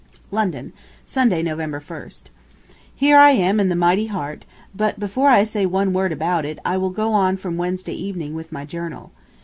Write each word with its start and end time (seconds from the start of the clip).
LONDON, 0.31 0.73
Sunday, 1.05 1.43
November 1.43 1.79
1. 1.79 2.09
Here 2.95 3.17
I 3.19 3.29
am 3.33 3.59
in 3.59 3.69
the 3.69 3.75
mighty 3.75 4.07
heart, 4.07 4.47
but 4.73 4.99
before 4.99 5.29
I 5.29 5.43
say 5.43 5.67
one 5.67 5.93
word 5.93 6.11
about 6.11 6.43
it 6.43 6.57
I 6.65 6.75
will 6.75 6.89
go 6.89 7.13
on 7.13 7.37
from 7.37 7.55
Wednesday 7.55 7.93
evening 7.93 8.33
with 8.33 8.51
my 8.51 8.65
journal. 8.65 9.11